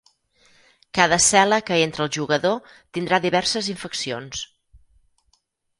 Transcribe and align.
Cada 0.99 1.19
cel·la 1.25 1.59
que 1.69 1.77
entra 1.89 2.07
el 2.07 2.11
jugador 2.17 2.73
tindrà 2.99 3.21
diverses 3.27 3.73
infeccions. 3.77 4.45